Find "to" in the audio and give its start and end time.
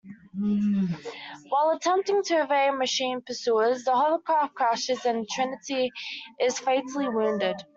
2.23-2.41